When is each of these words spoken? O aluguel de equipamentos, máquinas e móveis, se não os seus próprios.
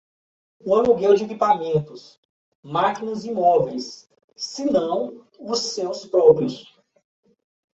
O 0.65 0.73
aluguel 0.73 1.13
de 1.15 1.25
equipamentos, 1.25 2.19
máquinas 2.63 3.23
e 3.23 3.31
móveis, 3.31 4.09
se 4.35 4.65
não 4.65 5.23
os 5.39 5.59
seus 5.59 6.07
próprios. 6.07 6.75